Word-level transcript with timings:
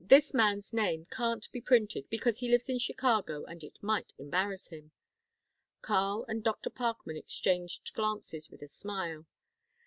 "This 0.00 0.32
man's 0.32 0.72
name 0.72 1.04
can't 1.12 1.52
be 1.52 1.60
printed, 1.60 2.08
because 2.08 2.38
he 2.38 2.48
lives 2.48 2.70
in 2.70 2.78
Chicago 2.78 3.44
and 3.44 3.62
it 3.62 3.82
might 3.82 4.14
embarrass 4.16 4.68
him," 4.68 4.92
Karl 5.82 6.24
and 6.28 6.42
Dr. 6.42 6.70
Parkman 6.70 7.18
exchanged 7.18 7.92
glances 7.92 8.48
with 8.48 8.62
a 8.62 8.68
smile. 8.68 9.26